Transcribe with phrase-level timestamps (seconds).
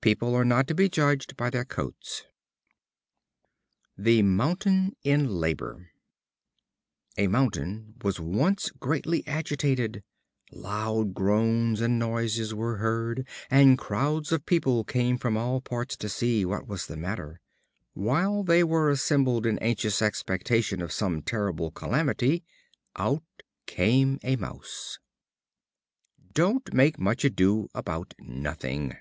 [0.00, 2.22] People are not to be judged by their coats.
[3.98, 5.90] The Mountain in Labor.
[7.18, 10.02] A Mountain was once greatly agitated.
[10.52, 16.08] Loud groans and noises were heard; and crowds of people came from all parts to
[16.08, 17.40] see what was the matter.
[17.92, 22.44] While they were assembled in anxious expectation of some terrible calamity,
[22.96, 23.24] out
[23.66, 25.00] came a Mouse.
[26.32, 28.96] Don't make much ado about nothing.